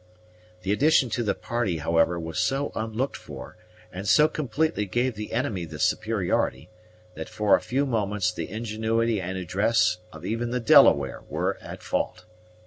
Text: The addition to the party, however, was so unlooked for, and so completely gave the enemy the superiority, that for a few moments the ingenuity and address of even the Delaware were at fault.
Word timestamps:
The 0.63 0.71
addition 0.71 1.11
to 1.11 1.21
the 1.21 1.35
party, 1.35 1.77
however, 1.77 2.19
was 2.19 2.39
so 2.39 2.71
unlooked 2.73 3.15
for, 3.17 3.55
and 3.93 4.07
so 4.09 4.27
completely 4.27 4.87
gave 4.87 5.13
the 5.13 5.31
enemy 5.31 5.63
the 5.63 5.77
superiority, 5.77 6.71
that 7.13 7.29
for 7.29 7.55
a 7.55 7.61
few 7.61 7.85
moments 7.85 8.31
the 8.33 8.49
ingenuity 8.49 9.21
and 9.21 9.37
address 9.37 9.97
of 10.11 10.25
even 10.25 10.49
the 10.49 10.59
Delaware 10.59 11.21
were 11.29 11.59
at 11.61 11.83
fault. 11.83 12.25